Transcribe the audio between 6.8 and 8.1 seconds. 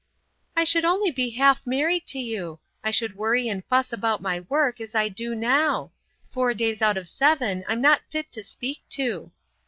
out of the seven I'm not